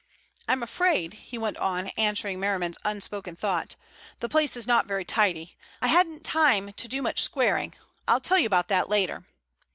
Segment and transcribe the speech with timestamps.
[0.47, 3.75] I'm afraid," he went on, answering Merriman's unspoken thought,
[4.19, 5.55] "the place is not very tidy.
[5.79, 9.27] I hadn't time to do much squaring—I'll tell you about that later.